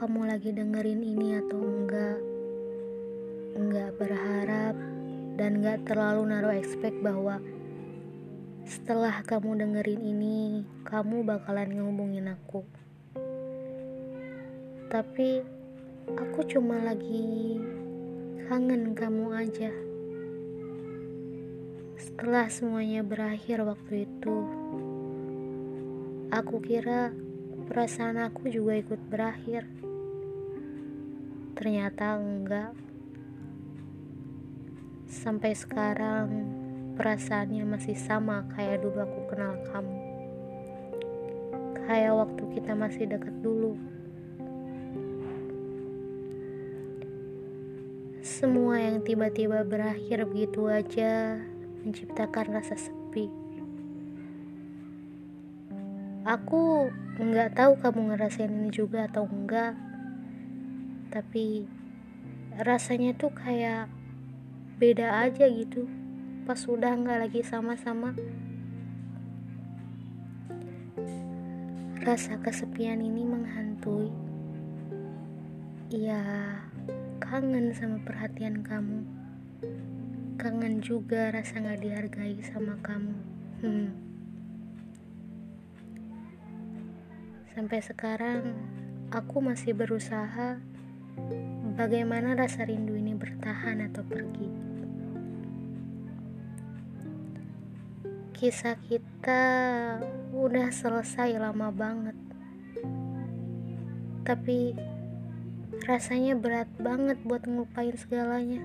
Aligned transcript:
kamu 0.00 0.32
lagi 0.32 0.48
dengerin 0.56 1.04
ini 1.04 1.36
atau 1.44 1.60
enggak. 1.60 2.16
Enggak 3.52 4.00
berharap 4.00 4.72
dan 5.36 5.60
enggak 5.60 5.84
terlalu 5.84 6.24
naruh 6.24 6.56
expect 6.56 6.96
bahwa 7.04 7.36
setelah 8.64 9.20
kamu 9.20 9.60
dengerin 9.60 10.00
ini, 10.00 10.64
kamu 10.88 11.20
bakalan 11.20 11.68
ngehubungin 11.68 12.32
aku. 12.32 12.64
Tapi 14.88 15.44
aku 16.16 16.48
cuma 16.48 16.80
lagi 16.80 17.60
kangen 18.48 18.96
kamu 18.96 19.36
aja. 19.36 19.68
Setelah 22.00 22.48
semuanya 22.48 23.04
berakhir 23.04 23.68
waktu 23.68 24.08
itu, 24.08 24.36
aku 26.32 26.56
kira 26.64 27.12
perasaan 27.68 28.16
aku 28.16 28.48
juga 28.48 28.80
ikut 28.80 29.00
berakhir. 29.12 29.89
Ternyata 31.54 32.18
enggak. 32.20 32.72
Sampai 35.10 35.52
sekarang 35.58 36.28
perasaannya 36.94 37.64
masih 37.64 37.96
sama 37.96 38.46
kayak 38.52 38.84
dulu 38.84 39.00
aku 39.00 39.20
kenal 39.32 39.56
kamu. 39.72 39.96
Kayak 41.88 42.12
waktu 42.14 42.42
kita 42.54 42.72
masih 42.76 43.10
dekat 43.10 43.34
dulu. 43.42 43.74
Semua 48.20 48.76
yang 48.78 49.00
tiba-tiba 49.00 49.64
berakhir 49.64 50.28
begitu 50.28 50.68
aja 50.68 51.40
menciptakan 51.82 52.60
rasa 52.60 52.76
sepi. 52.76 53.32
Aku 56.28 56.92
nggak 57.16 57.56
tahu 57.56 57.80
kamu 57.80 58.12
ngerasain 58.12 58.52
ini 58.52 58.68
juga 58.68 59.08
atau 59.08 59.24
enggak, 59.24 59.72
tapi 61.10 61.66
rasanya 62.62 63.14
tuh 63.18 63.34
kayak 63.34 63.90
beda 64.78 65.26
aja 65.28 65.44
gitu 65.50 65.90
pas 66.50 66.58
sudah 66.58 66.96
nggak 66.98 67.30
lagi 67.30 67.40
sama-sama. 67.46 68.10
Rasa 72.00 72.40
kesepian 72.40 73.04
ini 73.04 73.22
menghantui. 73.22 74.10
Iya, 75.92 76.58
kangen 77.20 77.70
sama 77.76 78.00
perhatian 78.02 78.66
kamu. 78.66 79.04
Kangen 80.40 80.80
juga 80.80 81.30
rasa 81.30 81.60
nggak 81.60 81.82
dihargai 81.84 82.40
sama 82.40 82.74
kamu. 82.80 83.14
Hmm. 83.60 83.88
Sampai 87.52 87.78
sekarang, 87.84 88.56
aku 89.12 89.38
masih 89.38 89.76
berusaha 89.76 90.56
bagaimana 91.74 92.36
rasa 92.36 92.68
rindu 92.68 92.92
ini 92.92 93.16
bertahan 93.16 93.80
atau 93.88 94.04
pergi. 94.04 94.48
Kisah 98.36 98.76
kita 98.84 99.42
udah 100.32 100.68
selesai 100.72 101.36
lama 101.40 101.68
banget. 101.72 102.16
Tapi 104.24 104.76
rasanya 105.88 106.36
berat 106.36 106.68
banget 106.76 107.20
buat 107.24 107.44
ngelupain 107.44 107.96
segalanya. 107.96 108.60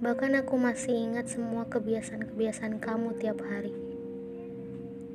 Bahkan 0.00 0.32
aku 0.40 0.56
masih 0.56 0.96
ingat 0.96 1.28
semua 1.28 1.68
kebiasaan-kebiasaan 1.68 2.80
kamu 2.80 3.18
tiap 3.20 3.42
hari 3.44 3.90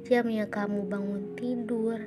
jamnya 0.05 0.45
kamu 0.45 0.85
bangun 0.85 1.33
tidur, 1.33 1.97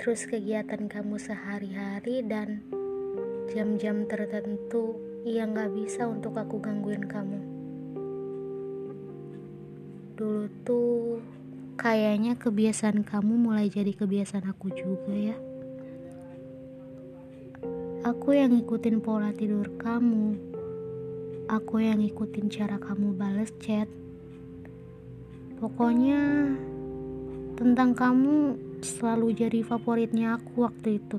terus 0.00 0.24
kegiatan 0.24 0.88
kamu 0.88 1.20
sehari-hari 1.20 2.24
dan 2.24 2.64
jam-jam 3.52 4.08
tertentu 4.08 4.96
yang 5.28 5.52
gak 5.52 5.76
bisa 5.76 6.08
untuk 6.08 6.40
aku 6.40 6.56
gangguin 6.56 7.04
kamu. 7.04 7.36
Dulu 10.16 10.48
tuh 10.64 11.20
kayaknya 11.76 12.32
kebiasaan 12.40 13.04
kamu 13.04 13.44
mulai 13.44 13.68
jadi 13.68 13.92
kebiasaan 13.92 14.48
aku 14.48 14.72
juga 14.72 15.12
ya. 15.12 15.36
Aku 18.00 18.32
yang 18.32 18.56
ngikutin 18.56 19.04
pola 19.04 19.36
tidur 19.36 19.68
kamu. 19.76 20.32
Aku 21.52 21.76
yang 21.76 22.00
ngikutin 22.00 22.48
cara 22.48 22.80
kamu 22.80 23.20
bales 23.20 23.52
chat. 23.60 23.84
Pokoknya 25.60 26.56
tentang 27.60 27.92
kamu 27.92 28.69
selalu 28.80 29.36
jadi 29.36 29.60
favoritnya 29.60 30.40
aku 30.40 30.64
waktu 30.64 30.96
itu. 31.00 31.18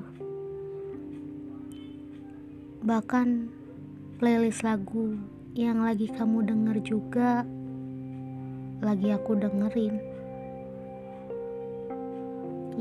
Bahkan 2.82 3.28
playlist 4.18 4.66
lagu 4.66 5.18
yang 5.54 5.82
lagi 5.86 6.10
kamu 6.10 6.48
denger 6.48 6.76
juga 6.82 7.46
lagi 8.82 9.14
aku 9.14 9.38
dengerin. 9.38 9.94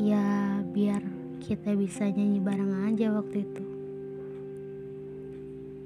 Ya, 0.01 0.63
biar 0.73 1.03
kita 1.45 1.77
bisa 1.77 2.09
nyanyi 2.09 2.41
bareng 2.41 2.89
aja 2.89 3.13
waktu 3.13 3.45
itu. 3.45 3.65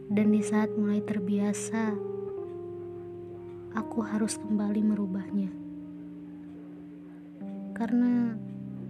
Dan 0.07 0.31
di 0.31 0.39
saat 0.39 0.71
mulai 0.77 1.01
terbiasa, 1.03 1.91
aku 3.75 3.99
harus 4.05 4.39
kembali 4.39 4.81
merubahnya 4.85 5.65
karena 7.75 8.39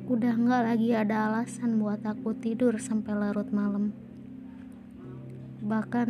udah 0.06 0.38
nggak 0.38 0.64
lagi 0.70 0.94
ada 0.94 1.26
alasan 1.26 1.82
buat 1.82 2.06
aku 2.06 2.38
tidur 2.38 2.78
sampai 2.78 3.18
larut 3.18 3.50
malam. 3.50 3.90
Bahkan 5.66 6.10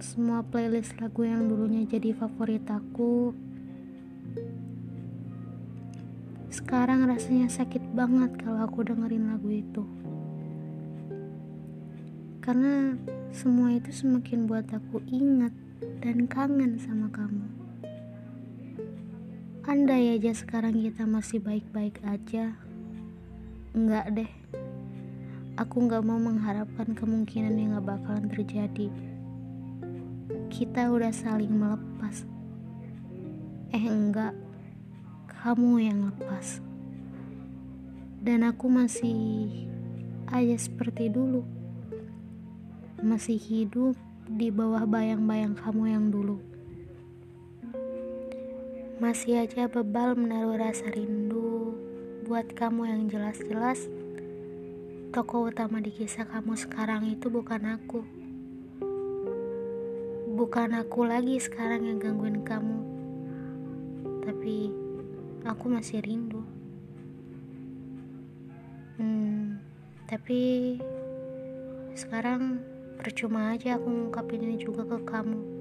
semua 0.00 0.40
playlist 0.40 0.96
lagu 0.96 1.28
yang 1.28 1.44
dulunya 1.44 1.84
jadi 1.84 2.16
favorit 2.16 2.64
aku 2.72 3.36
sekarang 6.48 7.04
rasanya 7.04 7.52
sakit 7.52 7.84
banget 7.92 8.32
kalau 8.40 8.64
aku 8.64 8.80
dengerin 8.80 9.28
lagu 9.28 9.52
itu. 9.52 9.84
Karena 12.40 12.96
semua 13.28 13.76
itu 13.76 13.92
semakin 13.92 14.48
buat 14.48 14.64
aku 14.72 15.04
ingat 15.04 15.52
dan 16.00 16.24
kangen 16.24 16.80
sama 16.80 17.12
kamu. 17.12 17.44
Andai 19.68 20.16
aja 20.16 20.32
sekarang 20.32 20.80
kita 20.80 21.04
masih 21.04 21.44
baik-baik 21.44 22.00
aja. 22.08 22.56
Enggak 23.74 24.06
deh. 24.14 24.30
Aku 25.58 25.82
nggak 25.82 26.06
mau 26.06 26.14
mengharapkan 26.14 26.94
kemungkinan 26.94 27.58
yang 27.58 27.74
gak 27.74 27.98
bakalan 27.98 28.30
terjadi. 28.30 28.86
Kita 30.46 30.94
udah 30.94 31.10
saling 31.10 31.50
melepas. 31.50 32.22
Eh 33.74 33.82
enggak. 33.82 34.30
Kamu 35.26 35.82
yang 35.82 36.06
lepas. 36.06 36.62
Dan 38.22 38.46
aku 38.46 38.70
masih 38.70 39.50
aja 40.30 40.54
seperti 40.54 41.10
dulu. 41.10 41.42
Masih 43.02 43.42
hidup 43.42 43.98
di 44.30 44.54
bawah 44.54 44.86
bayang-bayang 44.86 45.58
kamu 45.58 45.84
yang 45.90 46.06
dulu. 46.14 46.38
Masih 49.02 49.42
aja 49.42 49.66
bebal 49.66 50.14
menaruh 50.14 50.62
rasa 50.62 50.86
rindu 50.94 51.43
buat 52.24 52.56
kamu 52.56 52.88
yang 52.88 53.02
jelas-jelas 53.12 53.84
tokoh 55.12 55.52
utama 55.52 55.76
di 55.76 55.92
kisah 55.92 56.24
kamu 56.24 56.56
sekarang 56.56 57.04
itu 57.04 57.28
bukan 57.28 57.76
aku. 57.76 58.00
Bukan 60.32 60.72
aku 60.72 61.04
lagi 61.04 61.36
sekarang 61.36 61.84
yang 61.84 62.00
gangguin 62.00 62.40
kamu. 62.40 62.80
Tapi 64.24 64.72
aku 65.44 65.64
masih 65.68 66.00
rindu. 66.00 66.40
Hmm, 68.96 69.60
tapi 70.08 70.80
sekarang 71.92 72.64
percuma 72.96 73.52
aja 73.52 73.76
aku 73.76 73.84
ngungkapin 73.84 74.48
ini 74.48 74.56
juga 74.56 74.88
ke 74.88 74.96
kamu. 75.04 75.53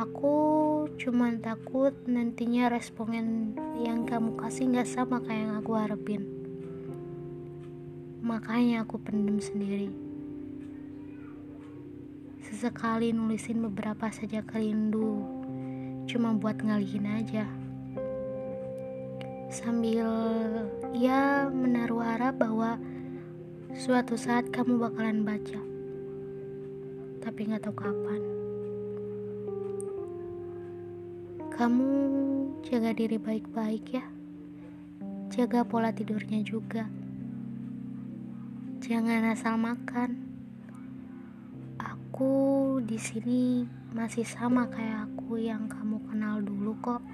Aku 0.00 0.88
cuma 0.96 1.28
takut 1.44 1.92
nantinya 2.08 2.72
respon 2.72 3.52
yang 3.84 4.08
kamu 4.08 4.32
kasih 4.40 4.72
gak 4.72 4.88
sama 4.88 5.20
kayak 5.20 5.44
yang 5.44 5.52
aku 5.60 5.76
harapin. 5.76 6.24
Makanya 8.24 8.88
aku 8.88 8.96
pendem 8.96 9.36
sendiri. 9.44 9.92
Sesekali 12.40 13.12
nulisin 13.12 13.60
beberapa 13.60 14.08
saja 14.08 14.40
kerindu, 14.40 15.20
cuma 16.08 16.32
buat 16.32 16.56
ngalihin 16.64 17.04
aja. 17.04 17.44
Sambil 19.52 20.08
ya 20.96 21.52
menaruh 21.52 22.00
harap 22.00 22.40
bahwa 22.40 22.80
suatu 23.76 24.16
saat 24.16 24.48
kamu 24.48 24.80
bakalan 24.80 25.28
baca. 25.28 25.60
Tapi 27.20 27.52
gak 27.52 27.68
tahu 27.68 27.76
kapan. 27.76 28.39
Kamu 31.60 31.92
jaga 32.64 32.96
diri 32.96 33.20
baik-baik 33.20 33.92
ya. 33.92 34.00
Jaga 35.28 35.60
pola 35.60 35.92
tidurnya 35.92 36.40
juga. 36.40 36.88
Jangan 38.80 39.28
asal 39.28 39.60
makan. 39.60 40.24
Aku 41.76 42.80
di 42.80 42.96
sini 42.96 43.68
masih 43.92 44.24
sama 44.24 44.72
kayak 44.72 45.12
aku 45.12 45.36
yang 45.36 45.68
kamu 45.68 46.00
kenal 46.08 46.40
dulu 46.40 46.72
kok. 46.80 47.04